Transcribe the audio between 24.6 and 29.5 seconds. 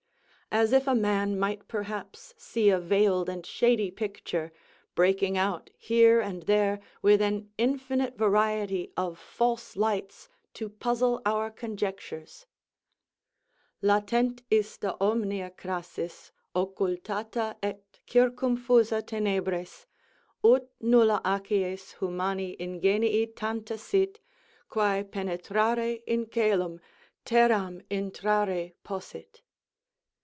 quæ penetrare in coelum, terram intrare, possit.